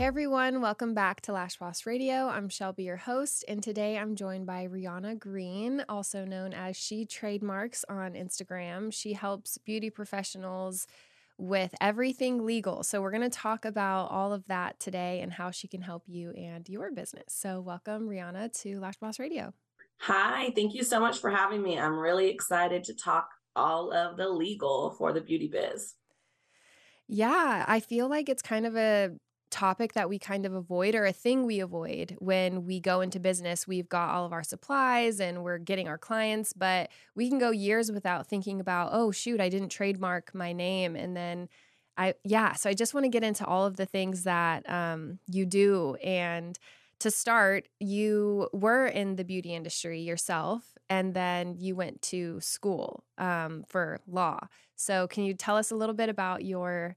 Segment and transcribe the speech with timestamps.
[0.00, 2.26] Hey everyone, welcome back to Lash Boss Radio.
[2.26, 7.04] I'm Shelby, your host, and today I'm joined by Rihanna Green, also known as She
[7.04, 8.94] Trademarks on Instagram.
[8.94, 10.86] She helps beauty professionals
[11.36, 12.82] with everything legal.
[12.82, 16.04] So, we're going to talk about all of that today and how she can help
[16.06, 17.34] you and your business.
[17.34, 19.52] So, welcome, Rihanna, to Lash Boss Radio.
[19.98, 21.78] Hi, thank you so much for having me.
[21.78, 25.96] I'm really excited to talk all of the legal for the beauty biz.
[27.06, 29.10] Yeah, I feel like it's kind of a
[29.50, 33.20] topic that we kind of avoid or a thing we avoid when we go into
[33.20, 33.66] business.
[33.66, 37.50] We've got all of our supplies and we're getting our clients, but we can go
[37.50, 40.96] years without thinking about, oh, shoot, I didn't trademark my name.
[40.96, 41.48] And then
[41.96, 45.18] I, yeah, so I just want to get into all of the things that um,
[45.26, 45.96] you do.
[45.96, 46.58] And
[47.00, 53.04] to start, you were in the beauty industry yourself, and then you went to school
[53.18, 54.48] um, for law.
[54.76, 56.96] So, can you tell us a little bit about your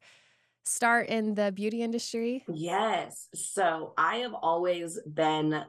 [0.64, 2.44] start in the beauty industry?
[2.48, 3.28] Yes.
[3.34, 5.64] So I have always been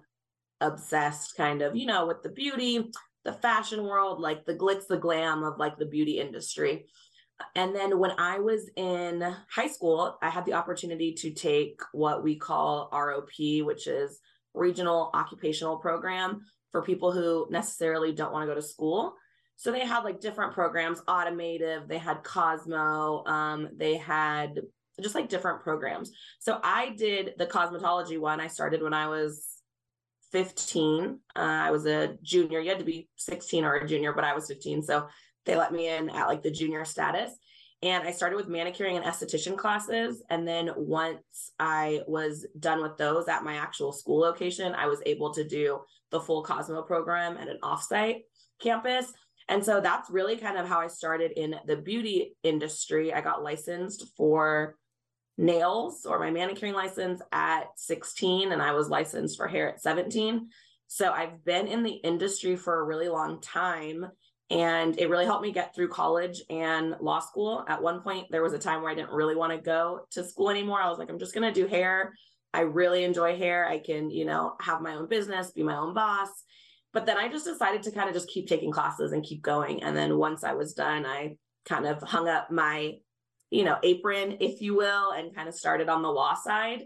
[0.61, 2.91] obsessed, kind of, you know, with the beauty,
[3.25, 6.87] the fashion world, like the glitz, the glam of like the beauty industry.
[7.57, 12.23] And then when I was in high school, I had the opportunity to take what
[12.23, 14.21] we call ROP, which is
[14.55, 19.15] Regional Occupational Program for people who necessarily don't want to go to school.
[19.57, 24.61] So they had like different programs, automotive, they had Cosmo, um, they had
[25.01, 26.11] just like different programs.
[26.39, 28.41] So I did the cosmetology one.
[28.41, 29.47] I started when I was
[30.33, 31.19] 15.
[31.37, 32.61] Uh, I was a junior.
[32.61, 34.83] You had to be 16 or a junior, but I was 15.
[34.83, 35.09] So
[35.47, 37.31] they let me in at like the junior status.
[37.83, 40.23] And I started with manicuring and esthetician classes.
[40.31, 45.03] And then once I was done with those at my actual school location, I was
[45.05, 48.23] able to do the full Cosmo program at an offsite
[48.61, 49.13] campus.
[49.49, 53.13] And so that's really kind of how I started in the beauty industry.
[53.13, 54.77] I got licensed for
[55.37, 60.49] nails or my manicuring license at 16 and I was licensed for hair at 17.
[60.87, 64.07] So I've been in the industry for a really long time
[64.51, 67.65] and it really helped me get through college and law school.
[67.67, 70.23] At one point there was a time where I didn't really want to go to
[70.23, 70.81] school anymore.
[70.81, 72.15] I was like I'm just going to do hair.
[72.53, 73.67] I really enjoy hair.
[73.67, 76.29] I can, you know, have my own business, be my own boss.
[76.93, 79.83] But then I just decided to kind of just keep taking classes and keep going.
[79.83, 82.99] And then once I was done, I kind of hung up my
[83.55, 86.83] you know, apron, if you will, and kind of started on the law side.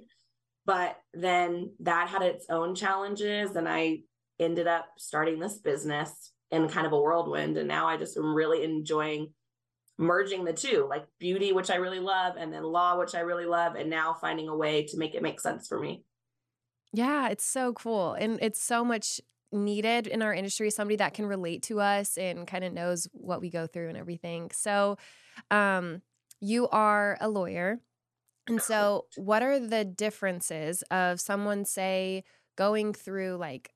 [0.66, 3.56] But then that had its own challenges.
[3.56, 4.00] And I
[4.38, 7.56] ended up starting this business in kind of a whirlwind.
[7.56, 9.32] And now I just am really enjoying
[9.96, 13.46] merging the two like beauty, which I really love, and then law, which I really
[13.46, 16.04] love, and now finding a way to make it make sense for me.
[16.92, 18.12] Yeah, it's so cool.
[18.12, 22.46] And it's so much needed in our industry somebody that can relate to us and
[22.46, 24.50] kind of knows what we go through and everything.
[24.52, 24.98] So,
[25.50, 26.02] um,
[26.41, 27.81] you are a lawyer.
[28.47, 32.25] And so, what are the differences of someone, say,
[32.56, 33.71] going through like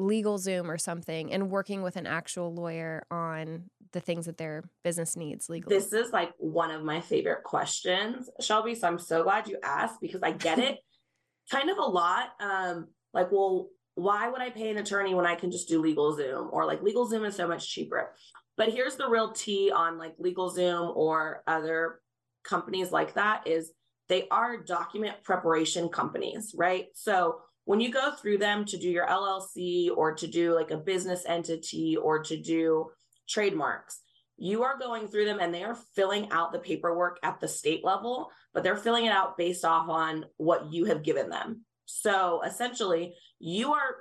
[0.00, 5.14] LegalZoom or something and working with an actual lawyer on the things that their business
[5.14, 5.76] needs legally?
[5.76, 8.74] This is like one of my favorite questions, Shelby.
[8.74, 10.78] So, I'm so glad you asked because I get it
[11.50, 12.30] kind of a lot.
[12.40, 16.50] Um, like, well, why would I pay an attorney when I can just do LegalZoom?
[16.50, 18.14] Or like LegalZoom is so much cheaper.
[18.56, 22.00] But here's the real T on like LegalZoom or other
[22.44, 23.72] companies like that is
[24.08, 26.86] they are document preparation companies, right?
[26.94, 30.76] So when you go through them to do your LLC or to do like a
[30.76, 32.90] business entity or to do
[33.28, 34.00] trademarks,
[34.36, 37.84] you are going through them and they are filling out the paperwork at the state
[37.84, 41.64] level, but they're filling it out based off on what you have given them.
[41.86, 43.96] So essentially, you are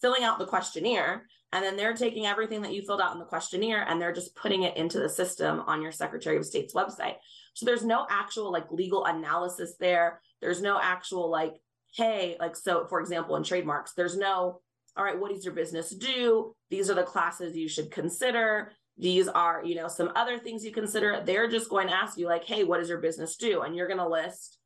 [0.00, 3.24] filling out the questionnaire and then they're taking everything that you filled out in the
[3.24, 7.16] questionnaire and they're just putting it into the system on your Secretary of State's website.
[7.54, 10.20] So there's no actual like legal analysis there.
[10.42, 11.54] There's no actual like,
[11.96, 14.60] hey, like, so for example, in trademarks, there's no,
[14.96, 16.54] all right, what does your business do?
[16.70, 18.72] These are the classes you should consider.
[18.98, 21.22] These are, you know, some other things you consider.
[21.24, 23.62] They're just going to ask you, like, hey, what does your business do?
[23.62, 24.58] And you're going to list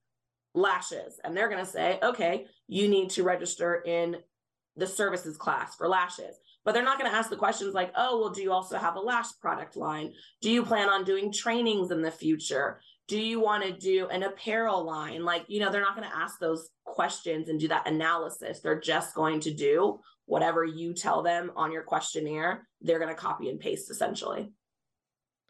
[0.54, 1.20] lashes.
[1.22, 4.16] And they're going to say, okay, you need to register in
[4.76, 8.20] the services class for lashes but they're not going to ask the questions like, oh,
[8.20, 10.12] well, do you also have a lash product line?
[10.40, 12.80] Do you plan on doing trainings in the future?
[13.08, 15.24] Do you want to do an apparel line?
[15.24, 18.60] Like, you know, they're not going to ask those questions and do that analysis.
[18.60, 22.68] They're just going to do whatever you tell them on your questionnaire.
[22.80, 24.52] They're going to copy and paste essentially.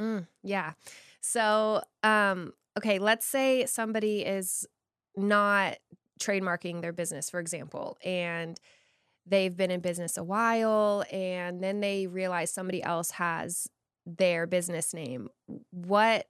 [0.01, 0.73] Mm, yeah.
[1.21, 4.67] So, um, okay, let's say somebody is
[5.17, 5.77] not
[6.21, 8.59] trademarking their business, for example, and
[9.27, 13.69] they've been in business a while and then they realize somebody else has
[14.05, 15.29] their business name
[15.71, 16.27] what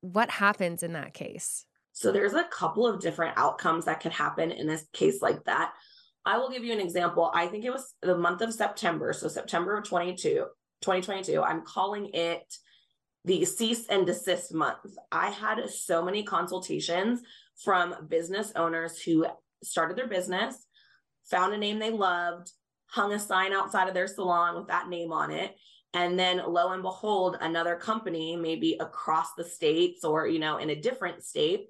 [0.00, 4.52] what happens in that case So there's a couple of different outcomes that could happen
[4.52, 5.72] in a case like that.
[6.26, 7.30] I will give you an example.
[7.34, 9.14] I think it was the month of September.
[9.14, 10.44] So September of 22,
[10.82, 11.42] 2022.
[11.42, 12.44] I'm calling it
[13.24, 14.94] the cease and desist month.
[15.10, 17.22] I had so many consultations
[17.64, 19.24] from business owners who
[19.64, 20.65] started their business,
[21.30, 22.50] found a name they loved,
[22.86, 25.56] hung a sign outside of their salon with that name on it.
[25.94, 30.70] And then lo and behold, another company, maybe across the states or, you know, in
[30.70, 31.68] a different state,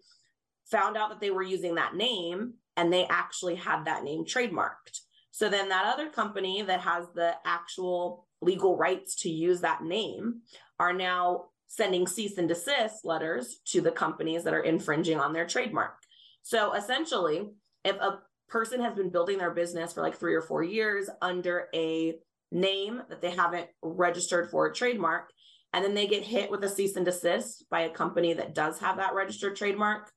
[0.71, 5.01] found out that they were using that name and they actually had that name trademarked.
[5.31, 10.41] So then that other company that has the actual legal rights to use that name
[10.79, 15.47] are now sending cease and desist letters to the companies that are infringing on their
[15.47, 15.95] trademark.
[16.43, 17.49] So essentially,
[17.85, 21.69] if a person has been building their business for like three or four years under
[21.75, 22.15] a
[22.53, 25.31] name that they haven't registered for a trademark,
[25.73, 28.79] and then they get hit with a cease and desist by a company that does
[28.79, 30.11] have that registered trademark,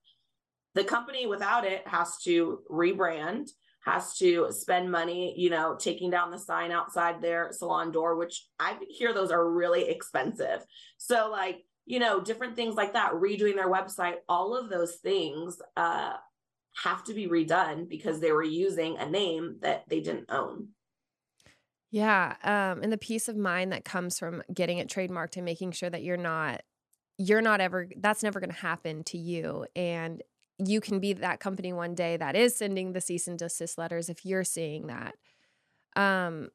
[0.76, 3.50] the company without it has to rebrand,
[3.84, 8.46] has to spend money, you know, taking down the sign outside their salon door, which
[8.60, 10.64] I hear those are really expensive.
[10.98, 15.60] So, like, you know, different things like that, redoing their website, all of those things
[15.76, 16.14] uh,
[16.84, 20.70] have to be redone because they were using a name that they didn't own.
[21.92, 22.36] Yeah.
[22.44, 25.90] Um, and the peace of mind that comes from getting it trademarked and making sure
[25.90, 26.62] that you're not,
[27.18, 29.66] you're not ever, that's never going to happen to you.
[29.76, 30.22] And
[30.60, 34.10] you can be that company one day that is sending the cease and desist letters
[34.10, 35.16] if you're seeing that.
[35.96, 36.50] Um,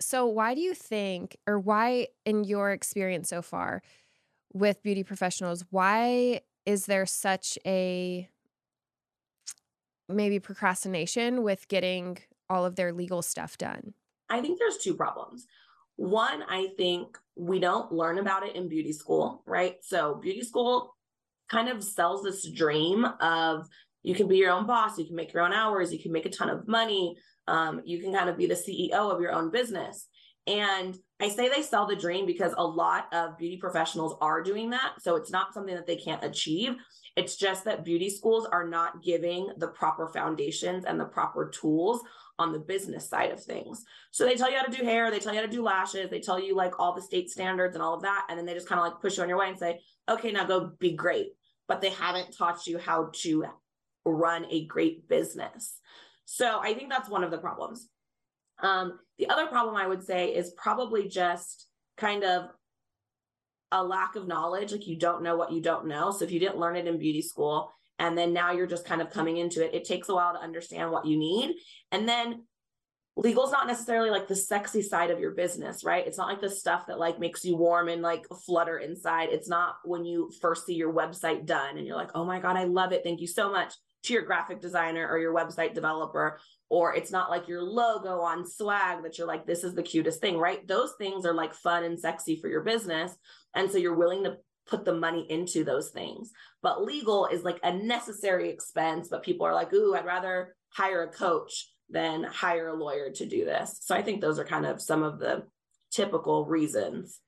[0.00, 3.82] so why do you think, or why, in your experience so far
[4.52, 8.28] with beauty professionals, why is there such a
[10.08, 12.18] maybe procrastination with getting
[12.48, 13.94] all of their legal stuff done?
[14.28, 15.46] I think there's two problems.
[15.96, 19.76] One, I think we don't learn about it in beauty school, right?
[19.82, 20.94] So, beauty school
[21.50, 23.66] kind of sells this dream of
[24.02, 26.26] you can be your own boss, you can make your own hours, you can make
[26.26, 27.16] a ton of money,
[27.46, 30.08] um, you can kind of be the CEO of your own business.
[30.46, 34.70] And I say they sell the dream because a lot of beauty professionals are doing
[34.70, 34.94] that.
[35.00, 36.76] So it's not something that they can't achieve.
[37.16, 42.02] It's just that beauty schools are not giving the proper foundations and the proper tools
[42.38, 43.84] on the business side of things.
[44.10, 46.10] So they tell you how to do hair, they tell you how to do lashes,
[46.10, 48.26] they tell you like all the state standards and all of that.
[48.28, 50.32] And then they just kind of like push you on your way and say, okay,
[50.32, 51.28] now go be great.
[51.68, 53.44] But they haven't taught you how to
[54.04, 55.78] run a great business.
[56.24, 57.88] So I think that's one of the problems.
[58.62, 62.48] Um, the other problem I would say is probably just kind of
[63.74, 64.72] a lack of knowledge.
[64.72, 66.12] Like you don't know what you don't know.
[66.12, 69.02] So if you didn't learn it in beauty school and then now you're just kind
[69.02, 71.56] of coming into it, it takes a while to understand what you need.
[71.90, 72.44] And then
[73.16, 76.06] legal is not necessarily like the sexy side of your business, right?
[76.06, 79.30] It's not like the stuff that like makes you warm and like flutter inside.
[79.30, 82.56] It's not when you first see your website done and you're like, oh my God,
[82.56, 83.02] I love it.
[83.04, 83.74] Thank you so much
[84.04, 86.38] to your graphic designer or your website developer.
[86.68, 90.20] Or it's not like your logo on swag that you're like, this is the cutest
[90.20, 90.66] thing, right?
[90.66, 93.14] Those things are like fun and sexy for your business.
[93.54, 94.36] And so you're willing to
[94.66, 96.30] put the money into those things.
[96.62, 101.02] But legal is like a necessary expense, but people are like, ooh, I'd rather hire
[101.02, 103.78] a coach than hire a lawyer to do this.
[103.82, 105.44] So I think those are kind of some of the
[105.90, 107.20] typical reasons.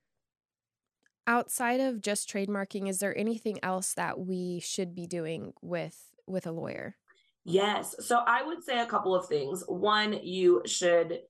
[1.26, 6.47] Outside of just trademarking, is there anything else that we should be doing with with
[6.47, 6.97] a lawyer?
[7.45, 7.95] Yes.
[8.00, 9.62] So I would say a couple of things.
[9.68, 11.21] One, you should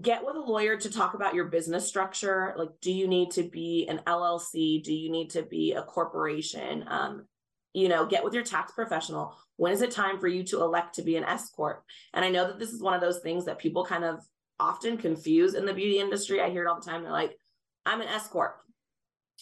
[0.00, 2.54] get with a lawyer to talk about your business structure.
[2.56, 4.82] Like, do you need to be an LLC?
[4.82, 6.84] Do you need to be a corporation?
[6.88, 7.26] Um,
[7.74, 9.36] you know, get with your tax professional.
[9.56, 11.84] When is it time for you to elect to be an S corp?
[12.14, 14.20] And I know that this is one of those things that people kind of
[14.58, 16.40] often confuse in the beauty industry.
[16.40, 17.02] I hear it all the time.
[17.02, 17.36] They're like,
[17.84, 18.56] I'm an S corp.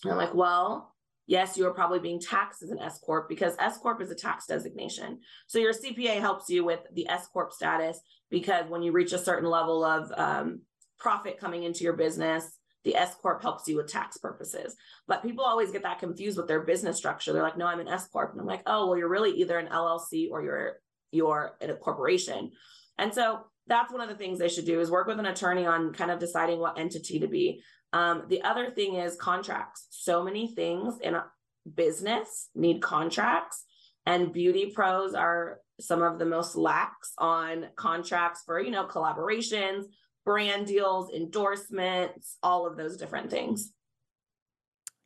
[0.03, 0.95] And I'm like, well,
[1.31, 4.17] yes, you are probably being taxed as an S corp because S corp is a
[4.17, 5.21] tax designation.
[5.47, 9.19] So your CPA helps you with the S corp status because when you reach a
[9.19, 10.63] certain level of um,
[10.99, 14.75] profit coming into your business, the S corp helps you with tax purposes.
[15.07, 17.33] But people always get that confused with their business structure.
[17.33, 19.57] They're like, "No, I'm an S corp," and I'm like, "Oh, well, you're really either
[19.57, 20.81] an LLC or you're
[21.13, 22.51] you're in a corporation."
[22.99, 25.67] And so that's one of the things they should do is work with an attorney
[25.67, 27.63] on kind of deciding what entity to be.
[27.93, 29.87] Um, the other thing is contracts.
[29.91, 31.27] So many things in a
[31.75, 33.65] business need contracts,
[34.07, 39.85] and beauty pros are some of the most lax on contracts for you know collaborations
[40.25, 43.73] brand deals, endorsements, all of those different things.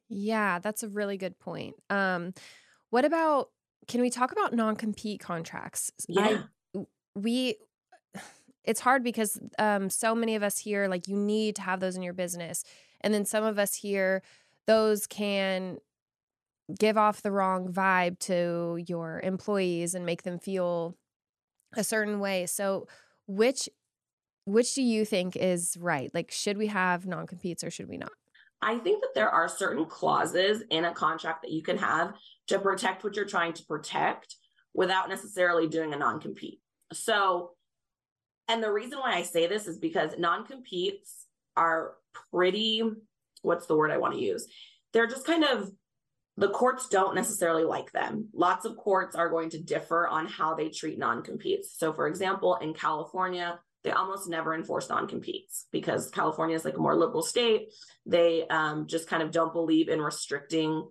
[0.09, 1.75] Yeah, that's a really good point.
[1.91, 2.35] Um,
[2.91, 3.49] what about
[3.89, 5.91] can we talk about non-compete contracts?
[6.09, 6.43] Yeah.
[6.75, 6.85] I,
[7.15, 7.57] we
[8.65, 11.97] it's hard because um, so many of us hear like you need to have those
[11.97, 12.65] in your business
[13.01, 14.23] and then some of us hear
[14.67, 15.79] those can
[16.79, 20.97] give off the wrong vibe to your employees and make them feel
[21.77, 22.47] a certain way.
[22.47, 22.87] So,
[23.27, 23.69] which
[24.47, 26.11] which do you think is right?
[26.13, 28.13] Like should we have non-competes or should we not?
[28.61, 32.15] I think that there are certain clauses in a contract that you can have
[32.49, 34.37] to protect what you're trying to protect
[34.75, 36.61] without necessarily doing a non-compete.
[36.93, 37.51] So,
[38.49, 41.93] and the reason why I say this is because non-competes are
[42.31, 42.83] pretty
[43.43, 44.47] what's the word I want to use?
[44.93, 45.71] They're just kind of
[46.37, 48.29] the courts don't necessarily like them.
[48.33, 51.77] Lots of courts are going to differ on how they treat non competes.
[51.79, 56.77] So, for example, in California, they almost never enforce non competes because California is like
[56.77, 57.69] a more liberal state.
[58.07, 60.89] They um, just kind of don't believe in restricting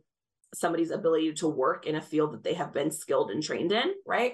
[0.54, 3.94] somebody's ability to work in a field that they have been skilled and trained in,
[4.06, 4.34] right?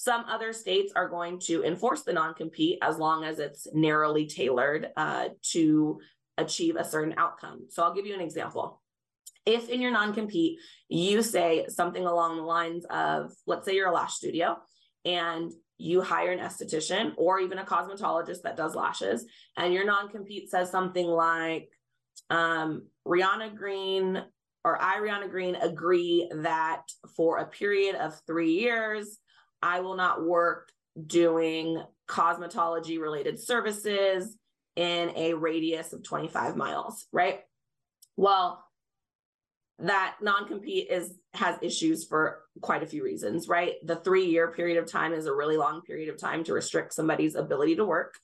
[0.00, 4.26] Some other states are going to enforce the non compete as long as it's narrowly
[4.26, 6.00] tailored uh, to
[6.38, 7.66] achieve a certain outcome.
[7.68, 8.80] So I'll give you an example.
[9.44, 13.90] If in your non compete, you say something along the lines of, let's say you're
[13.90, 14.56] a lash studio
[15.04, 19.26] and you hire an esthetician or even a cosmetologist that does lashes,
[19.58, 21.68] and your non compete says something like,
[22.30, 24.24] um, Rihanna Green
[24.64, 29.18] or I, Rihanna Green, agree that for a period of three years,
[29.62, 30.70] I will not work
[31.06, 34.36] doing cosmetology related services
[34.76, 37.40] in a radius of 25 miles, right?
[38.16, 38.64] Well,
[39.78, 43.74] that non-compete is has issues for quite a few reasons, right?
[43.84, 47.34] The 3-year period of time is a really long period of time to restrict somebody's
[47.34, 48.14] ability to work.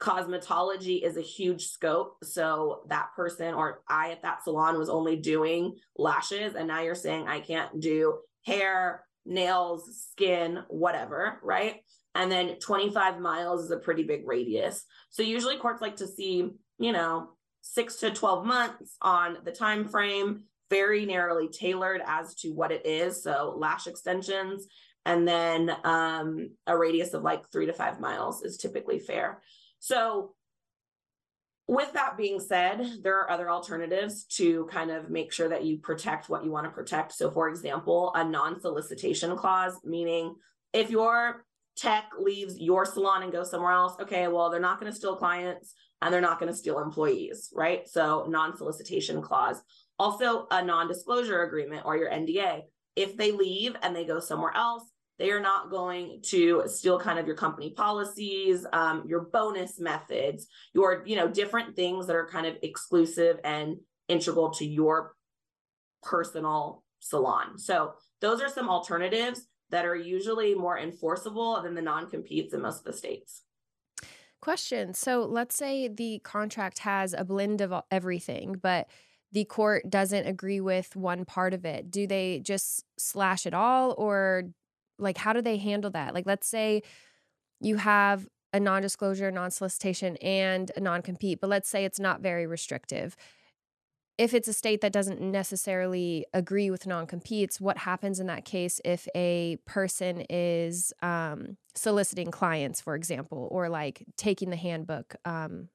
[0.00, 5.16] Cosmetology is a huge scope, so that person or I at that salon was only
[5.16, 11.76] doing lashes and now you're saying I can't do hair, nails, skin, whatever, right?
[12.14, 14.84] And then 25 miles is a pretty big radius.
[15.10, 17.30] So usually courts like to see, you know,
[17.62, 22.84] six to 12 months on the time frame, very narrowly tailored as to what it
[22.84, 23.22] is.
[23.22, 24.66] So lash extensions
[25.04, 29.42] and then um, a radius of like three to five miles is typically fair.
[29.78, 30.34] So
[31.72, 35.78] with that being said, there are other alternatives to kind of make sure that you
[35.78, 37.12] protect what you want to protect.
[37.12, 40.34] So, for example, a non solicitation clause, meaning
[40.74, 44.92] if your tech leaves your salon and goes somewhere else, okay, well, they're not going
[44.92, 47.88] to steal clients and they're not going to steal employees, right?
[47.88, 49.62] So, non solicitation clause.
[49.98, 52.64] Also, a non disclosure agreement or your NDA.
[52.96, 54.84] If they leave and they go somewhere else,
[55.18, 60.46] they are not going to steal kind of your company policies, um, your bonus methods,
[60.74, 63.76] your, you know, different things that are kind of exclusive and
[64.08, 65.14] integral to your
[66.02, 67.58] personal salon.
[67.58, 72.62] So, those are some alternatives that are usually more enforceable than the non competes in
[72.62, 73.42] most of the states.
[74.40, 74.92] Question.
[74.94, 78.88] So let's say the contract has a blend of everything, but
[79.30, 81.90] the court doesn't agree with one part of it.
[81.90, 84.44] Do they just slash it all or
[84.98, 86.14] like how do they handle that?
[86.14, 86.82] Like let's say
[87.60, 93.16] you have a non-disclosure, non-solicitation and a non-compete, but let's say it's not very restrictive
[94.18, 98.44] if it's a state that doesn't necessarily agree with non competes, what happens in that
[98.44, 105.16] case if a person is um, soliciting clients, for example, or like taking the handbook
[105.24, 105.68] um,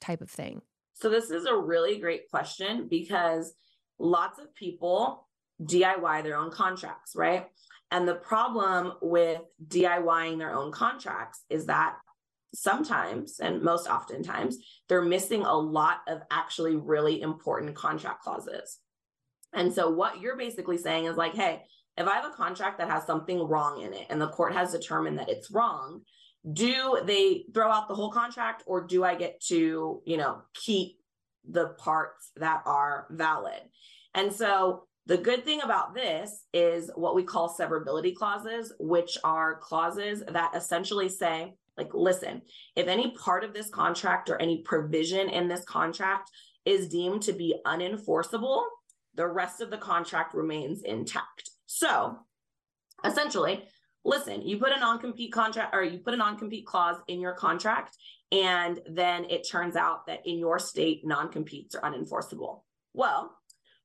[0.00, 0.62] type of thing?
[0.94, 3.54] So, this is a really great question because
[3.98, 5.26] lots of people
[5.62, 7.46] DIY their own contracts, right?
[7.90, 11.96] And the problem with DIYing their own contracts is that
[12.54, 14.56] sometimes and most oftentimes
[14.88, 18.78] they're missing a lot of actually really important contract clauses.
[19.52, 21.62] And so what you're basically saying is like, hey,
[21.96, 24.72] if I have a contract that has something wrong in it and the court has
[24.72, 26.02] determined that it's wrong,
[26.52, 30.98] do they throw out the whole contract or do I get to, you know, keep
[31.48, 33.60] the parts that are valid?
[34.14, 39.58] And so the good thing about this is what we call severability clauses, which are
[39.60, 42.42] clauses that essentially say, like, listen,
[42.74, 46.30] if any part of this contract or any provision in this contract
[46.64, 48.64] is deemed to be unenforceable,
[49.14, 51.50] the rest of the contract remains intact.
[51.66, 52.18] So
[53.04, 53.64] essentially,
[54.04, 57.20] listen, you put a non compete contract or you put a non compete clause in
[57.20, 57.96] your contract,
[58.32, 62.62] and then it turns out that in your state, non competes are unenforceable.
[62.92, 63.36] Well,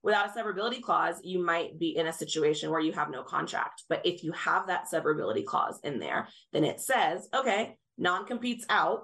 [0.04, 3.84] without a severability clause, you might be in a situation where you have no contract.
[3.90, 8.66] But if you have that severability clause in there, then it says, okay, non competes
[8.70, 9.04] out,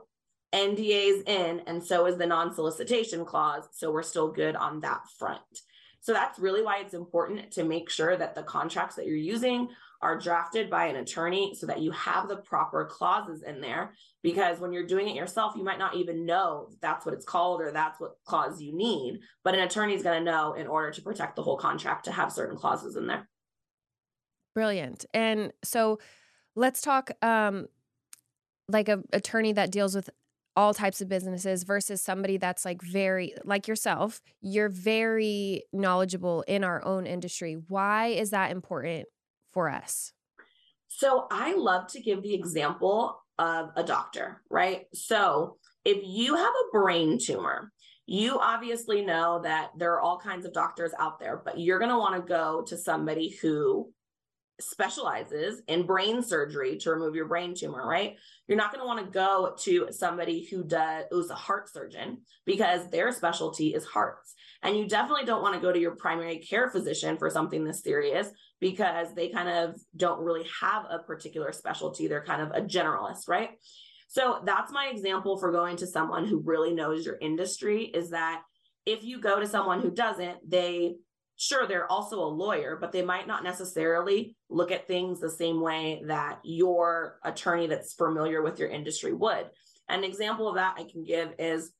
[0.54, 3.68] NDA's in, and so is the non solicitation clause.
[3.74, 5.42] So we're still good on that front.
[6.00, 9.68] So that's really why it's important to make sure that the contracts that you're using
[10.02, 13.94] are drafted by an attorney so that you have the proper clauses in there.
[14.24, 17.62] Because when you're doing it yourself, you might not even know that's what it's called
[17.62, 19.20] or that's what clause you need.
[19.44, 22.12] But an attorney is going to know in order to protect the whole contract to
[22.12, 23.28] have certain clauses in there.
[24.54, 25.06] Brilliant.
[25.14, 26.00] And so
[26.56, 27.68] let's talk um,
[28.68, 30.10] like a attorney that deals with
[30.56, 36.64] all types of businesses versus somebody that's like very like yourself you're very knowledgeable in
[36.64, 39.06] our own industry why is that important
[39.58, 40.12] for us?
[40.88, 44.84] So i love to give the example of a doctor right?
[44.94, 47.72] So if you have a brain tumor
[48.06, 51.90] you obviously know that there are all kinds of doctors out there but you're going
[51.90, 53.92] to want to go to somebody who
[54.60, 58.18] specializes in brain surgery to remove your brain tumor, right?
[58.48, 62.20] You're not going to want to go to somebody who does who's a heart surgeon
[62.46, 64.34] because their specialty is hearts.
[64.64, 67.84] And you definitely don't want to go to your primary care physician for something this
[67.84, 72.08] serious because they kind of don't really have a particular specialty.
[72.08, 73.52] They're kind of a generalist, right?
[74.08, 78.42] So that's my example for going to someone who really knows your industry is that
[78.86, 80.96] if you go to someone who doesn't, they
[81.38, 85.62] sure they're also a lawyer but they might not necessarily look at things the same
[85.62, 89.46] way that your attorney that's familiar with your industry would.
[89.88, 91.72] An example of that i can give is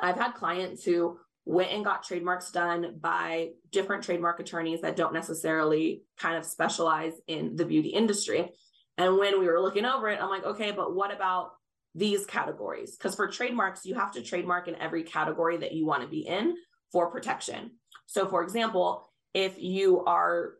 [0.00, 5.12] i've had clients who went and got trademarks done by different trademark attorneys that don't
[5.12, 8.48] necessarily kind of specialize in the beauty industry.
[8.96, 11.52] And when we were looking over it i'm like okay but what about
[11.94, 12.96] these categories?
[12.96, 16.20] Because for trademarks you have to trademark in every category that you want to be
[16.20, 16.54] in
[16.90, 17.72] for protection
[18.12, 20.52] so, for example, if you are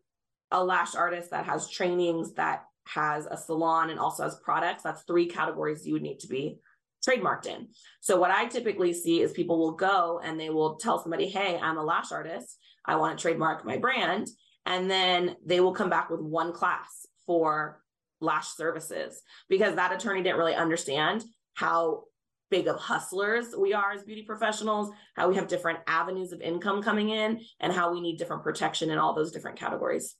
[0.51, 5.03] a lash artist that has trainings, that has a salon, and also has products, that's
[5.03, 6.59] three categories you would need to be
[7.07, 7.69] trademarked in.
[8.01, 11.59] So, what I typically see is people will go and they will tell somebody, Hey,
[11.63, 12.57] I'm a lash artist.
[12.87, 14.29] I want to trademark my brand.
[14.65, 17.83] And then they will come back with one class for
[18.23, 22.05] lash services because that attorney didn't really understand how
[22.53, 26.83] big of hustlers we are as beauty professionals, how we have different avenues of income
[26.83, 30.17] coming in, and how we need different protection in all those different categories.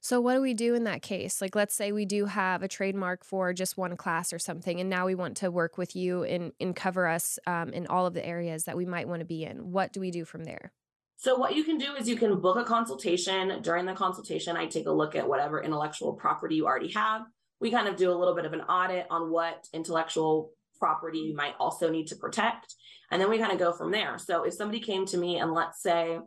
[0.00, 1.42] So, what do we do in that case?
[1.42, 4.88] Like, let's say we do have a trademark for just one class or something, and
[4.88, 8.14] now we want to work with you and, and cover us um, in all of
[8.14, 9.72] the areas that we might want to be in.
[9.72, 10.72] What do we do from there?
[11.16, 13.60] So, what you can do is you can book a consultation.
[13.60, 17.22] During the consultation, I take a look at whatever intellectual property you already have.
[17.60, 21.34] We kind of do a little bit of an audit on what intellectual property you
[21.34, 22.74] might also need to protect.
[23.10, 24.18] And then we kind of go from there.
[24.18, 26.18] So if somebody came to me and let's say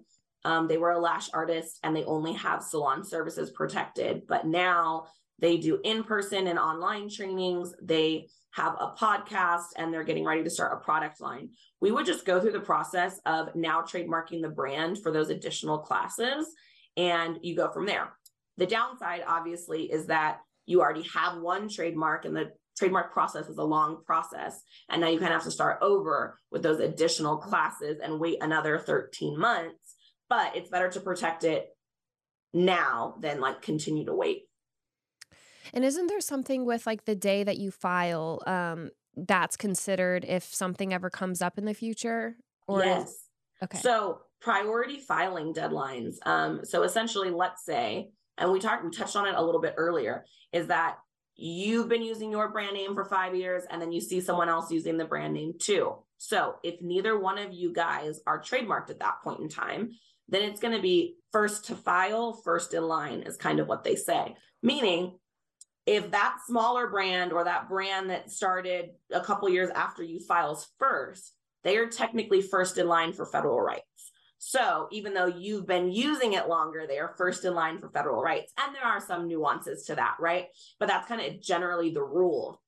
[0.44, 5.06] um, they were a lash artist and they only have salon services protected, but now
[5.40, 10.44] they do in person and online trainings, they have a podcast and they're getting ready
[10.44, 11.50] to start a product line.
[11.80, 15.80] We would just go through the process of now trademarking the brand for those additional
[15.80, 16.48] classes
[16.98, 18.14] and you go from there.
[18.58, 23.58] The downside, obviously, is that you already have one trademark and the trademark process is
[23.58, 24.62] a long process.
[24.90, 28.38] And now you kind of have to start over with those additional classes and wait
[28.42, 29.96] another 13 months.
[30.30, 31.70] But it's better to protect it
[32.54, 34.44] now than like continue to wait.
[35.74, 40.44] And isn't there something with like the day that you file um, that's considered if
[40.44, 42.36] something ever comes up in the future?
[42.68, 43.10] Or yes.
[43.10, 43.30] Is...
[43.64, 43.78] okay.
[43.80, 46.16] So priority filing deadlines.
[46.26, 49.76] Um, so essentially, let's say, and we talked, we touched on it a little bit
[49.78, 50.98] earlier, is that
[51.36, 54.72] you've been using your brand name for five years and then you see someone else
[54.72, 55.96] using the brand name too.
[56.18, 59.92] So if neither one of you guys are trademarked at that point in time,
[60.30, 63.84] then it's going to be first to file, first in line, is kind of what
[63.84, 64.36] they say.
[64.64, 65.18] Meaning,
[65.86, 70.68] if that smaller brand or that brand that started a couple years after you files
[70.80, 73.84] first, they are technically first in line for federal rights.
[74.44, 78.24] So even though you've been using it longer, they are first in line for federal
[78.24, 78.52] rights.
[78.58, 80.48] And there are some nuances to that, right?
[80.80, 82.60] But that's kind of generally the rule.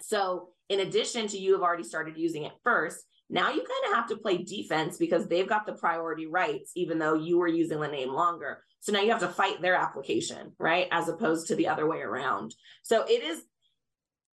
[0.00, 3.96] So in addition to you have already started using it first, now you kind of
[3.96, 7.80] have to play defense because they've got the priority rights, even though you were using
[7.80, 8.64] the name longer.
[8.80, 10.88] So now you have to fight their application, right?
[10.90, 12.54] As opposed to the other way around.
[12.82, 13.42] So it is,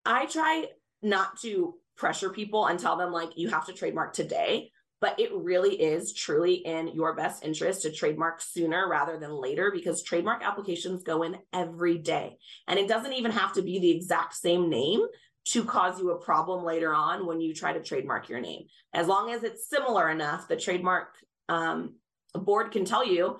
[0.06, 0.68] I try
[1.02, 5.32] not to pressure people and tell them like you have to trademark today but it
[5.32, 10.42] really is truly in your best interest to trademark sooner rather than later because trademark
[10.42, 12.38] applications go in every day.
[12.66, 15.02] And it doesn't even have to be the exact same name
[15.46, 18.64] to cause you a problem later on when you try to trademark your name.
[18.92, 21.14] As long as it's similar enough, the trademark
[21.48, 21.94] um,
[22.34, 23.38] board can tell you,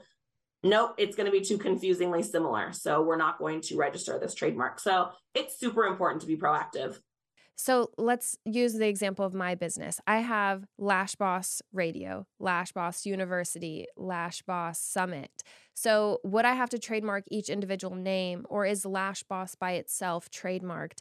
[0.62, 2.72] nope, it's going to be too confusingly similar.
[2.72, 4.80] So we're not going to register this trademark.
[4.80, 6.98] So it's super important to be proactive.
[7.60, 10.00] So let's use the example of my business.
[10.06, 15.42] I have Lash Boss Radio, Lash Boss University, Lash Boss Summit.
[15.74, 20.30] So would I have to trademark each individual name or is Lash Boss by itself
[20.30, 21.00] trademarked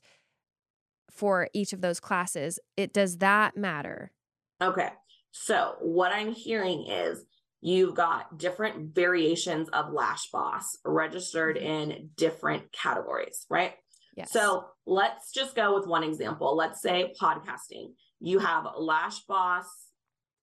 [1.12, 2.60] for each of those classes?
[2.76, 4.12] It does that matter?
[4.60, 4.90] Okay.
[5.30, 7.24] So what I'm hearing is
[7.62, 11.92] you've got different variations of Lash Boss registered mm-hmm.
[11.92, 13.74] in different categories, right?
[14.18, 14.32] Yes.
[14.32, 16.58] So let's just go with one example.
[16.58, 17.94] Let's say podcasting.
[18.20, 19.66] You have Lash Boss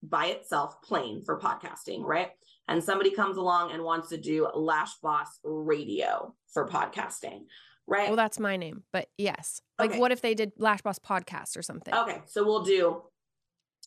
[0.01, 2.29] by itself, plain for podcasting, right?
[2.69, 7.47] And somebody comes along and wants to do Lash Boss Radio for podcasting,
[7.89, 8.07] right?
[8.07, 9.61] Well, that's my name, but yes.
[9.77, 9.99] Like, okay.
[9.99, 11.93] what if they did Lash Boss podcast or something?
[11.93, 13.03] Okay, so we'll do.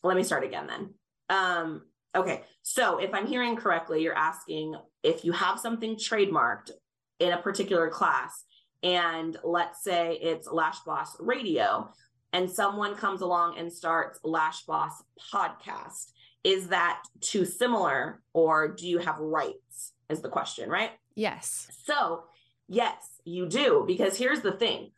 [0.02, 0.94] Let me start again then.
[1.30, 1.82] Um,
[2.14, 6.72] okay, so if I'm hearing correctly, you're asking if you have something trademarked
[7.20, 8.44] in a particular class,
[8.82, 11.92] and let's say it's Lash Boss Radio,
[12.32, 16.12] and someone comes along and starts Lash Boss podcast,
[16.44, 19.92] is that too similar or do you have rights?
[20.08, 20.90] Is the question, right?
[21.14, 21.68] Yes.
[21.84, 22.24] So,
[22.68, 24.92] yes, you do, because here's the thing.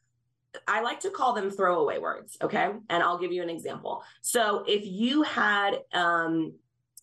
[0.66, 2.70] I like to call them throwaway words, okay?
[2.88, 4.02] And I'll give you an example.
[4.20, 6.54] So, if you had um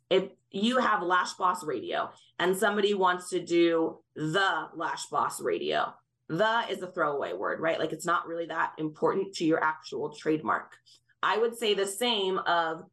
[0.10, 2.10] if you have Lash Boss Radio
[2.40, 5.94] and somebody wants to do the Lash Boss Radio,
[6.30, 7.80] the is a throwaway word, right?
[7.80, 10.74] Like it's not really that important to your actual trademark.
[11.24, 12.84] I would say the same of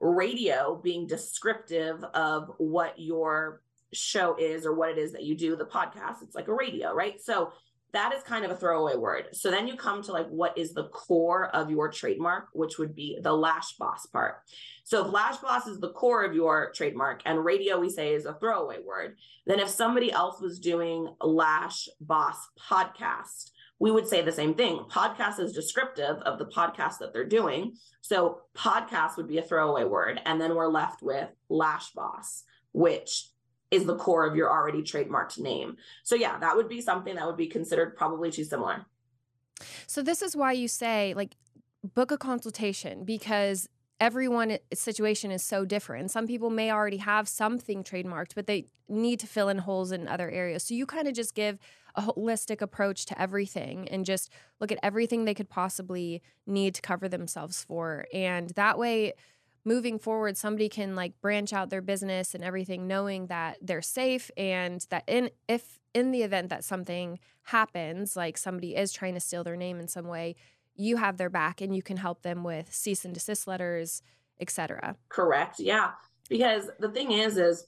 [0.00, 5.56] radio being descriptive of what your show is or what it is that you do,
[5.56, 6.22] the podcast.
[6.22, 7.20] It's like a radio, right?
[7.20, 7.52] So
[7.92, 9.28] that is kind of a throwaway word.
[9.32, 12.94] So then you come to like what is the core of your trademark, which would
[12.94, 14.42] be the lash boss part.
[14.84, 18.26] So if lash boss is the core of your trademark and radio we say is
[18.26, 24.20] a throwaway word, then if somebody else was doing lash boss podcast, we would say
[24.20, 24.84] the same thing.
[24.90, 27.74] Podcast is descriptive of the podcast that they're doing.
[28.02, 30.20] So podcast would be a throwaway word.
[30.26, 33.28] And then we're left with lash boss, which
[33.70, 35.76] is the core of your already trademarked name.
[36.02, 38.86] So yeah, that would be something that would be considered probably too similar.
[39.86, 41.36] So this is why you say like
[41.82, 43.68] book a consultation because
[44.00, 46.10] everyone eh, situation is so different.
[46.10, 50.08] Some people may already have something trademarked, but they need to fill in holes in
[50.08, 50.64] other areas.
[50.64, 51.58] So you kind of just give
[51.94, 54.30] a holistic approach to everything and just
[54.60, 58.06] look at everything they could possibly need to cover themselves for.
[58.12, 59.12] And that way
[59.64, 64.30] moving forward somebody can like branch out their business and everything knowing that they're safe
[64.36, 69.20] and that in if in the event that something happens like somebody is trying to
[69.20, 70.34] steal their name in some way
[70.76, 74.02] you have their back and you can help them with cease and desist letters
[74.40, 75.90] etc correct yeah.
[76.28, 77.66] Because the thing is is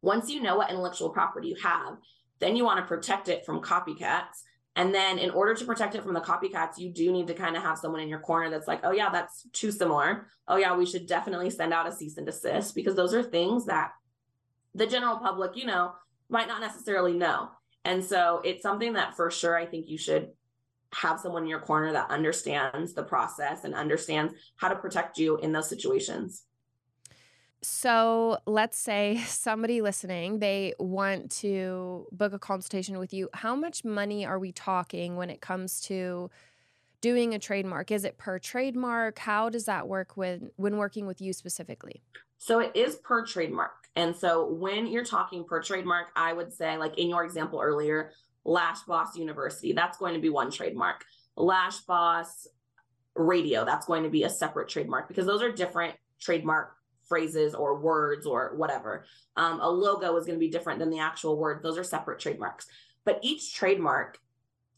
[0.00, 1.98] once you know what intellectual property you have
[2.38, 4.44] then you want to protect it from copycats
[4.78, 7.56] and then in order to protect it from the copycats, you do need to kind
[7.56, 10.28] of have someone in your corner that's like, oh, yeah, that's too similar.
[10.46, 13.66] Oh, yeah, we should definitely send out a cease and desist because those are things
[13.66, 13.90] that
[14.76, 15.94] the general public, you know,
[16.28, 17.48] might not necessarily know.
[17.84, 20.30] And so it's something that for sure I think you should
[20.92, 25.38] have someone in your corner that understands the process and understands how to protect you
[25.38, 26.44] in those situations.
[27.62, 33.28] So let's say somebody listening, they want to book a consultation with you.
[33.34, 36.30] How much money are we talking when it comes to
[37.00, 37.90] doing a trademark?
[37.90, 39.18] Is it per trademark?
[39.18, 42.02] How does that work when when working with you specifically?
[42.38, 43.88] So it is per trademark.
[43.96, 48.12] And so when you're talking per trademark, I would say like in your example earlier,
[48.44, 51.04] Lash Boss University, that's going to be one trademark.
[51.36, 52.46] Lash Boss
[53.14, 56.77] Radio, that's going to be a separate trademark because those are different trademark
[57.08, 59.04] phrases or words or whatever.
[59.36, 61.62] Um, a logo is going to be different than the actual word.
[61.62, 62.66] Those are separate trademarks.
[63.04, 64.18] But each trademark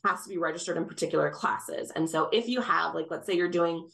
[0.04, 1.90] has to be registered in particular classes.
[1.94, 3.88] And so if you have, like, let's say you're doing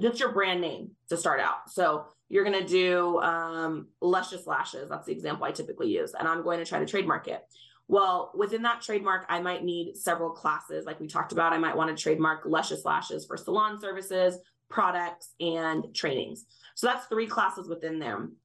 [0.00, 1.70] just your brand name to start out.
[1.70, 4.88] So you're going to do um, Luscious Lashes.
[4.88, 6.12] That's the example I typically use.
[6.18, 7.42] And I'm going to try to trademark it.
[7.88, 10.84] Well, within that trademark, I might need several classes.
[10.84, 15.32] Like we talked about, I might want to trademark Luscious Lashes for salon services, products,
[15.40, 16.44] and trainings.
[16.78, 18.36] So that's three classes within them.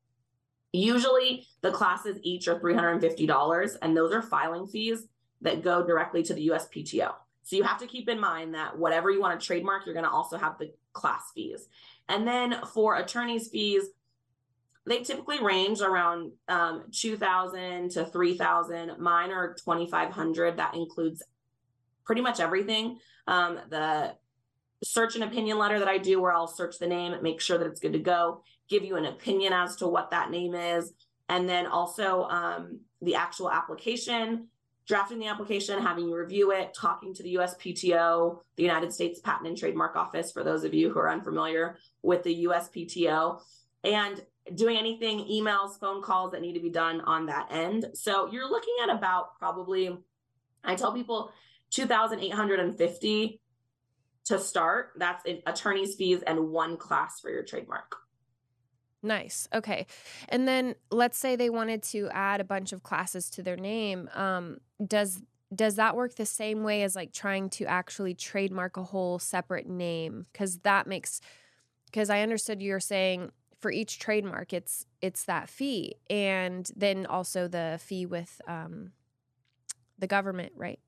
[0.72, 5.06] Usually the classes each are $350 and those are filing fees
[5.41, 7.13] that go directly to the USPTO.
[7.43, 10.06] So you have to keep in mind that whatever you want to trademark, you're going
[10.06, 11.67] to also have the class fees.
[12.10, 13.84] And then for attorney's fees,
[14.88, 21.22] they typically range around um, 2000 to 3000 mine are 2500 that includes
[22.04, 24.15] pretty much everything um, the
[24.84, 27.67] search an opinion letter that I do where I'll search the name, make sure that
[27.67, 30.93] it's good to go, give you an opinion as to what that name is,
[31.30, 34.48] and then also um, the actual application
[34.88, 39.48] drafting the application, having you review it, talking to the USPTO, the United States Patent
[39.48, 43.39] and Trademark Office, for those of you who are unfamiliar with the USPTO,
[43.84, 44.22] and
[44.56, 47.86] doing anything, emails, phone calls that need to be done on that end.
[47.93, 49.98] So you're looking at about probably,
[50.63, 51.32] I tell people
[51.72, 53.39] 2,850
[54.26, 54.92] to start.
[54.98, 57.98] That's an attorney's fees and one class for your trademark.
[59.02, 59.50] Nice.
[59.54, 59.86] Okay.
[60.30, 64.10] And then let's say they wanted to add a bunch of classes to their name.
[64.14, 65.22] Um, does
[65.54, 69.68] does that work the same way as like trying to actually trademark a whole separate
[69.68, 70.26] name?
[70.32, 71.20] Because that makes
[71.86, 77.48] because I understood you're saying for each trademark it's it's that fee and then also
[77.48, 78.94] the fee with um,
[80.00, 80.80] the government, right?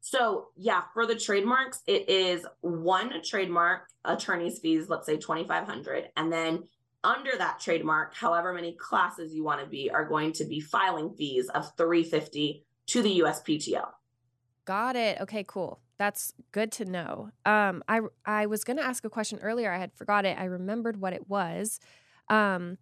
[0.00, 6.10] So yeah, for the trademarks, it is one trademark attorney's fees, let's say 2,500.
[6.16, 6.64] And then
[7.04, 11.14] under that trademark, however many classes you want to be are going to be filing
[11.14, 13.88] fees of 350 to the USPTO.
[14.64, 15.20] Got it.
[15.20, 15.80] Okay, cool.
[15.98, 17.30] That's good to know.
[17.44, 19.72] Um, I I was going to ask a question earlier.
[19.72, 20.38] I had forgot it.
[20.38, 21.80] I remembered what it was.
[22.28, 22.78] Um,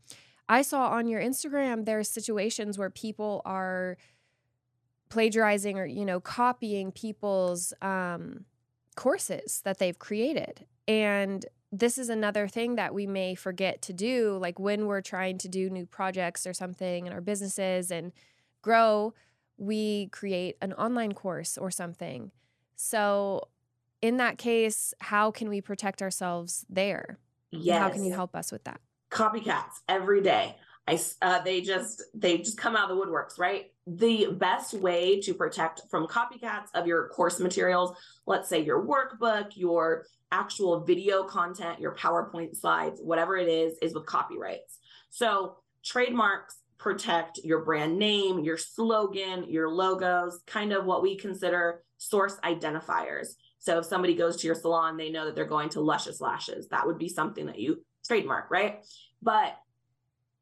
[0.48, 3.96] I saw on your Instagram there are situations where people are
[5.08, 8.44] plagiarizing or you know copying people's um,
[8.94, 14.38] courses that they've created, and this is another thing that we may forget to do
[14.40, 18.12] like when we're trying to do new projects or something in our businesses and
[18.62, 19.12] grow
[19.58, 22.30] we create an online course or something.
[22.76, 23.48] So
[24.02, 27.18] in that case how can we protect ourselves there?
[27.50, 28.80] Yeah how can you help us with that?
[29.10, 30.56] Copycats every day
[30.88, 33.72] I, uh, they just they just come out of the woodworks, right?
[33.86, 37.96] The best way to protect from copycats of your course materials,
[38.26, 43.94] let's say your workbook, your actual video content, your PowerPoint slides, whatever it is, is
[43.94, 44.78] with copyrights.
[45.10, 51.82] So trademarks protect your brand name, your slogan, your logos, kind of what we consider
[51.96, 53.28] source identifiers.
[53.58, 56.68] So if somebody goes to your salon, they know that they're going to Luscious Lashes.
[56.68, 58.84] That would be something that you trademark, right?
[59.22, 59.56] But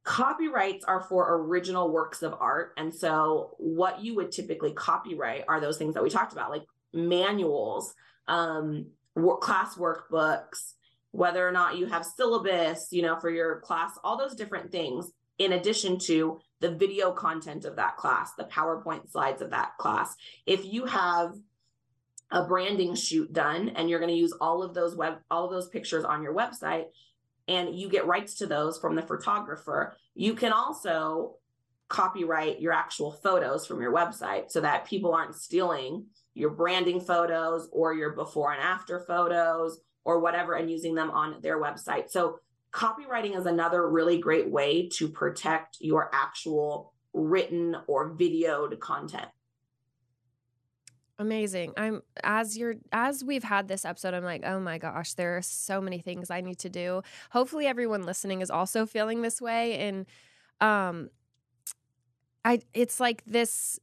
[0.04, 2.74] copyrights are for original works of art.
[2.76, 6.64] And so what you would typically copyright are those things that we talked about, like
[6.92, 7.94] manuals,
[8.28, 10.74] um, work, class workbooks,
[11.10, 15.10] whether or not you have syllabus, you know, for your class, all those different things,
[15.38, 20.14] in addition to the video content of that class, the PowerPoint slides of that class.
[20.46, 21.34] If you have
[22.30, 25.50] a branding shoot done and you're going to use all of those web all of
[25.50, 26.86] those pictures on your website
[27.48, 31.36] and you get rights to those from the photographer, you can also
[31.88, 37.68] copyright your actual photos from your website so that people aren't stealing your branding photos
[37.72, 42.10] or your before and after photos or whatever and using them on their website.
[42.10, 42.38] So,
[42.72, 49.28] copyrighting is another really great way to protect your actual written or videoed content.
[51.18, 51.72] Amazing.
[51.76, 55.42] I'm as you're as we've had this episode, I'm like, oh my gosh, there are
[55.42, 57.02] so many things I need to do.
[57.30, 59.78] Hopefully everyone listening is also feeling this way.
[59.78, 60.06] And
[60.60, 61.10] um
[62.44, 63.78] I it's like this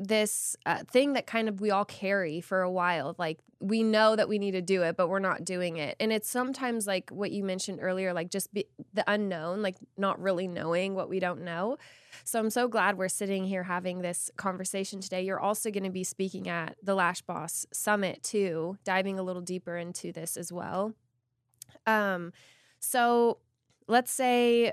[0.00, 3.14] this uh, thing that kind of we all carry for a while.
[3.18, 5.94] Like we know that we need to do it, but we're not doing it.
[6.00, 10.18] And it's sometimes like what you mentioned earlier, like just be, the unknown, like not
[10.18, 11.76] really knowing what we don't know.
[12.24, 15.22] So I'm so glad we're sitting here having this conversation today.
[15.22, 19.42] You're also going to be speaking at the Lash Boss Summit too, diving a little
[19.42, 20.94] deeper into this as well.
[21.86, 22.32] Um,
[22.78, 23.38] so
[23.86, 24.72] let's say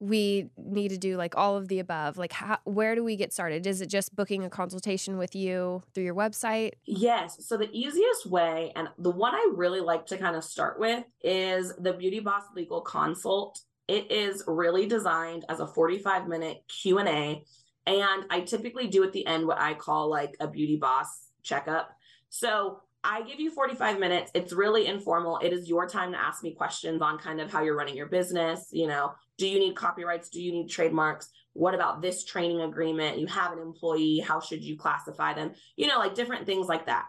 [0.00, 3.32] we need to do like all of the above like how, where do we get
[3.32, 3.66] started?
[3.66, 6.72] Is it just booking a consultation with you through your website?
[6.86, 10.78] Yes so the easiest way and the one i really like to kind of start
[10.78, 13.60] with is the beauty boss legal consult.
[13.86, 17.44] It is really designed as a 45 minute q&a
[17.86, 21.90] and i typically do at the end what i call like a beauty boss checkup.
[22.30, 24.30] So I give you 45 minutes.
[24.34, 25.38] It's really informal.
[25.42, 28.08] It is your time to ask me questions on kind of how you're running your
[28.08, 28.68] business.
[28.72, 30.30] You know, do you need copyrights?
[30.30, 31.28] Do you need trademarks?
[31.52, 33.18] What about this training agreement?
[33.18, 34.20] You have an employee.
[34.20, 35.52] How should you classify them?
[35.76, 37.04] You know, like different things like that.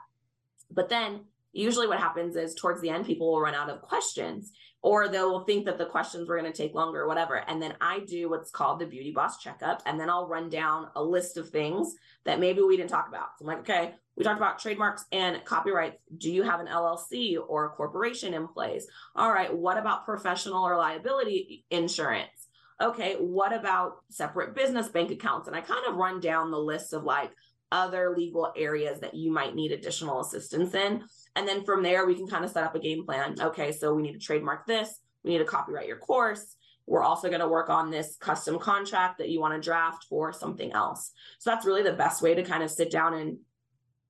[0.69, 1.21] But then
[1.53, 4.51] usually what happens is towards the end, people will run out of questions
[4.85, 7.37] or they'll think that the questions were going to take longer or whatever.
[7.47, 9.81] And then I do what's called the beauty boss checkup.
[9.87, 13.29] And then I'll run down a list of things that maybe we didn't talk about.
[13.35, 15.97] So I'm like, okay, we talked about trademarks and copyrights.
[16.19, 18.85] Do you have an LLC or a corporation in place?
[19.15, 22.45] All right, what about professional or liability insurance?
[22.79, 25.47] Okay, what about separate business bank accounts?
[25.47, 27.31] And I kind of run down the list of like
[27.71, 31.03] other legal areas that you might need additional assistance in.
[31.35, 33.35] And then from there, we can kind of set up a game plan.
[33.39, 36.55] Okay, so we need to trademark this, we need to copyright your course.
[36.87, 40.31] we're also going to work on this custom contract that you want to draft for
[40.31, 41.11] something else.
[41.39, 43.37] So that's really the best way to kind of sit down and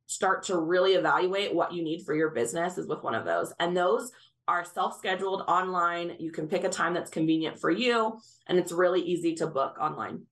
[0.07, 3.53] start to really evaluate what you need for your business is with one of those.
[3.59, 4.11] And those
[4.47, 6.17] are self-scheduled online.
[6.19, 9.77] You can pick a time that's convenient for you and it's really easy to book
[9.79, 10.23] online.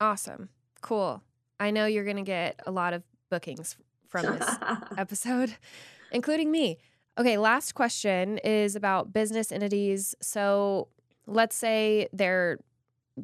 [0.00, 0.50] Awesome.
[0.82, 1.22] Cool.
[1.58, 3.76] I know you're going to get a lot of bookings
[4.08, 4.56] from this
[4.98, 5.54] episode,
[6.12, 6.78] including me.
[7.18, 10.14] Okay, last question is about business entities.
[10.20, 10.88] So,
[11.26, 12.58] let's say they're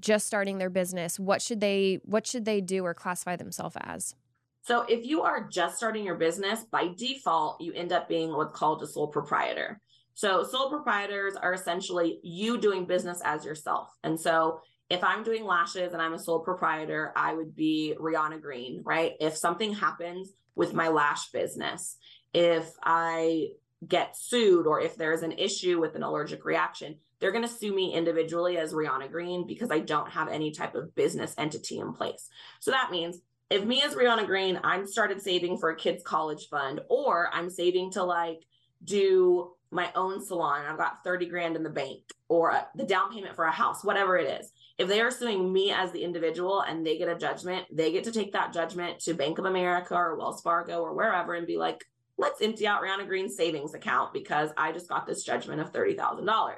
[0.01, 1.21] just starting their business.
[1.21, 4.14] What should they what should they do or classify themselves as?
[4.62, 8.57] So, if you are just starting your business, by default, you end up being what's
[8.57, 9.81] called a sole proprietor.
[10.14, 13.88] So, sole proprietors are essentially you doing business as yourself.
[14.05, 18.40] And so, if I'm doing lashes and I'm a sole proprietor, I would be Rihanna
[18.42, 19.14] Green, right?
[19.21, 21.97] If something happens with my lash business,
[22.35, 23.49] if I
[23.87, 27.75] get sued or if there's an issue with an allergic reaction, they're going to sue
[27.75, 31.92] me individually as Rihanna Green because I don't have any type of business entity in
[31.92, 32.29] place.
[32.61, 36.49] So that means if me as Rihanna Green, I'm started saving for a kid's college
[36.49, 38.45] fund or I'm saving to like
[38.83, 43.12] do my own salon, I've got 30 grand in the bank or a, the down
[43.12, 44.51] payment for a house, whatever it is.
[44.78, 48.04] If they are suing me as the individual and they get a judgment, they get
[48.04, 51.56] to take that judgment to Bank of America or Wells Fargo or wherever and be
[51.56, 51.85] like,
[52.18, 56.54] let's empty out Rihanna Green's savings account because I just got this judgment of $30,000.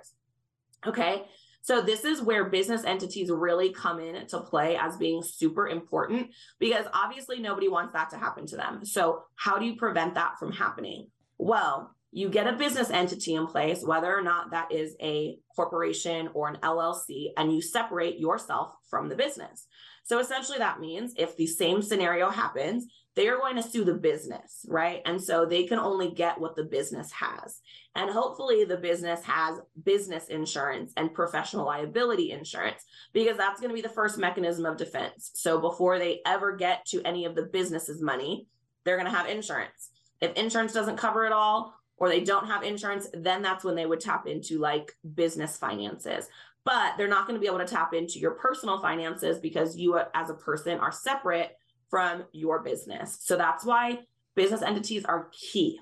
[0.86, 1.24] Okay.
[1.62, 6.28] So this is where business entities really come in to play as being super important
[6.58, 8.84] because obviously nobody wants that to happen to them.
[8.84, 11.08] So how do you prevent that from happening?
[11.38, 16.30] Well, you get a business entity in place, whether or not that is a corporation
[16.32, 19.66] or an LLC, and you separate yourself from the business.
[20.04, 23.94] So essentially, that means if the same scenario happens, they are going to sue the
[23.94, 25.02] business, right?
[25.04, 27.60] And so they can only get what the business has.
[27.96, 33.74] And hopefully, the business has business insurance and professional liability insurance because that's going to
[33.74, 35.32] be the first mechanism of defense.
[35.34, 38.46] So before they ever get to any of the business's money,
[38.84, 39.90] they're going to have insurance.
[40.20, 43.86] If insurance doesn't cover it all, or they don't have insurance, then that's when they
[43.86, 46.28] would tap into like business finances.
[46.64, 50.00] But they're not going to be able to tap into your personal finances because you,
[50.14, 51.56] as a person, are separate
[51.90, 53.18] from your business.
[53.20, 54.00] So that's why
[54.34, 55.80] business entities are key.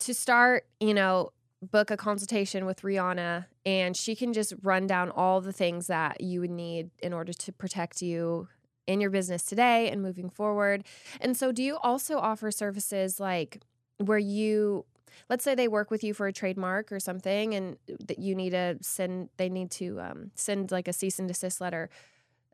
[0.00, 1.30] To start, you know,
[1.70, 6.20] book a consultation with Rihanna and she can just run down all the things that
[6.20, 8.48] you would need in order to protect you
[8.86, 10.84] in your business today and moving forward.
[11.20, 13.62] And so do you also offer services like
[13.98, 14.84] where you
[15.28, 18.50] let's say they work with you for a trademark or something and that you need
[18.50, 21.90] to send they need to um, send like a cease and desist letter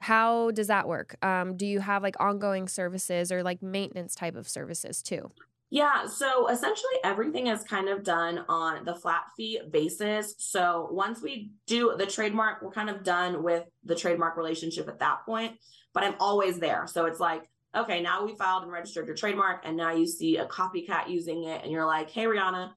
[0.01, 1.15] how does that work?
[1.23, 5.31] Um, do you have like ongoing services or like maintenance type of services too?
[5.73, 10.35] Yeah, so essentially everything is kind of done on the flat fee basis.
[10.39, 14.99] So once we do the trademark, we're kind of done with the trademark relationship at
[14.99, 15.59] that point,
[15.93, 16.87] but I'm always there.
[16.89, 20.37] So it's like, okay, now we filed and registered your trademark, and now you see
[20.39, 22.73] a copycat using it, and you're like, hey, Rihanna,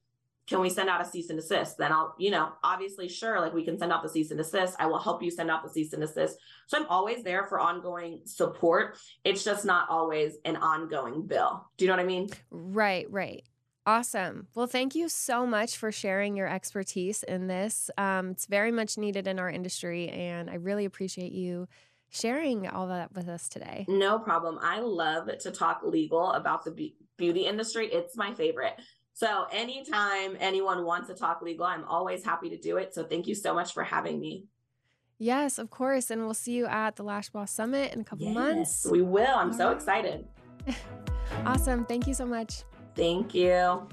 [0.46, 1.78] can we send out a cease and desist?
[1.78, 4.76] Then I'll, you know, obviously, sure, like we can send out the cease and desist.
[4.78, 6.36] I will help you send out the cease and desist.
[6.66, 8.98] So I'm always there for ongoing support.
[9.24, 11.66] It's just not always an ongoing bill.
[11.78, 12.28] Do you know what I mean?
[12.50, 13.42] Right, right.
[13.86, 14.48] Awesome.
[14.54, 17.90] Well, thank you so much for sharing your expertise in this.
[17.98, 21.68] Um, it's very much needed in our industry, and I really appreciate you
[22.14, 23.84] sharing all that with us today.
[23.88, 24.58] No problem.
[24.62, 27.88] I love to talk legal about the beauty industry.
[27.92, 28.80] It's my favorite.
[29.12, 32.94] So anytime anyone wants to talk legal, I'm always happy to do it.
[32.94, 34.46] So thank you so much for having me.
[35.18, 36.10] Yes, of course.
[36.10, 38.86] And we'll see you at the Lash Boss Summit in a couple yes, months.
[38.90, 39.34] We will.
[39.34, 39.76] I'm All so right.
[39.76, 40.26] excited.
[41.46, 41.84] awesome.
[41.84, 42.64] Thank you so much.
[42.96, 43.88] Thank you.